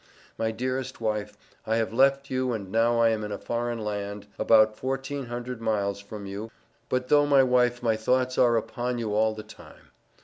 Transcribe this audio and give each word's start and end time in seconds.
My 0.35 0.49
dearest 0.49 0.99
wife 0.99 1.37
I 1.67 1.75
have 1.75 1.93
Left 1.93 2.31
you 2.31 2.53
and 2.53 2.71
now 2.71 2.97
I 2.99 3.09
am 3.09 3.23
in 3.23 3.31
a 3.31 3.37
foreign 3.37 3.77
land 3.83 4.25
about 4.39 4.75
fourteen 4.75 5.27
hundred 5.27 5.61
miles 5.61 5.99
from 5.99 6.25
you 6.25 6.49
but 6.89 7.07
though 7.09 7.27
my 7.27 7.43
wife 7.43 7.83
my 7.83 7.95
thoughts 7.95 8.35
are 8.39 8.57
upon 8.57 8.97
you 8.97 9.13
all 9.13 9.35
the 9.35 9.43
time. 9.43 9.91